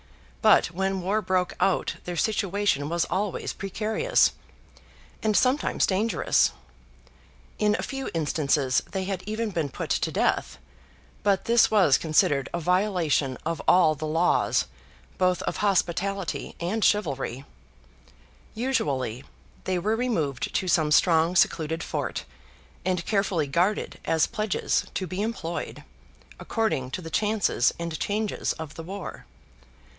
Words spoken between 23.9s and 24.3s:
as